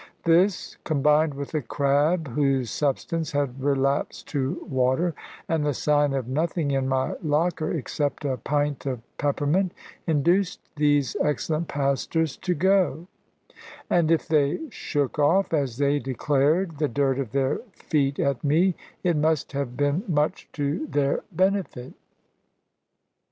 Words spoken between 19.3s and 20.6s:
have been much